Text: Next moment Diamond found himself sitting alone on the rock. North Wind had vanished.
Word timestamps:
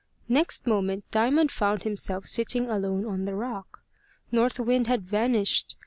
Next 0.27 0.65
moment 0.65 1.05
Diamond 1.11 1.51
found 1.51 1.83
himself 1.83 2.25
sitting 2.25 2.67
alone 2.67 3.05
on 3.05 3.25
the 3.25 3.35
rock. 3.35 3.83
North 4.31 4.59
Wind 4.59 4.87
had 4.87 5.03
vanished. 5.03 5.77